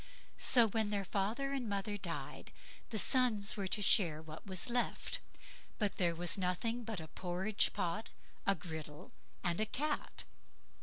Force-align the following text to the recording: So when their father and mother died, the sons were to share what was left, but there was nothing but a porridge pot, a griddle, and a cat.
So 0.39 0.67
when 0.67 0.89
their 0.89 1.05
father 1.05 1.53
and 1.53 1.69
mother 1.69 1.95
died, 1.95 2.51
the 2.89 2.97
sons 2.97 3.55
were 3.55 3.67
to 3.67 3.83
share 3.83 4.19
what 4.19 4.47
was 4.47 4.67
left, 4.67 5.19
but 5.77 5.97
there 5.97 6.15
was 6.15 6.39
nothing 6.39 6.83
but 6.83 6.99
a 6.99 7.07
porridge 7.07 7.71
pot, 7.71 8.09
a 8.47 8.55
griddle, 8.55 9.11
and 9.43 9.61
a 9.61 9.65
cat. 9.67 10.23